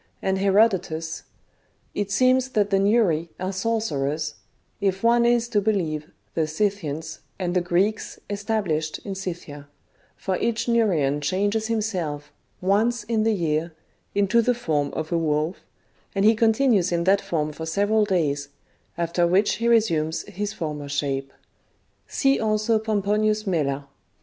[0.19, 1.21] And Herodotus:—
[2.01, 4.33] It seems that the Neuri are sor cerers,
[4.79, 9.67] if one is to believe the Scythians and the Greeks established in Scythia;
[10.17, 13.73] for each Neurian changes himself, once in the year,
[14.15, 15.57] into the form of a wolf,
[16.15, 18.49] and he continues in that form for several days,
[18.97, 21.29] after which he resumes his former shape."— (Lib.
[21.29, 21.33] iv.
[22.11, 22.39] c.
[22.39, 23.83] 105.) See also Pomponius Mela (lib.